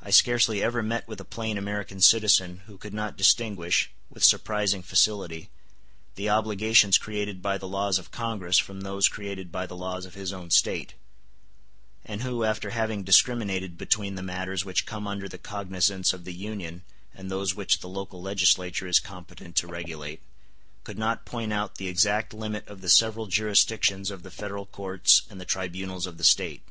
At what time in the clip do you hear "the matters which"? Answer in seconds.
14.14-14.86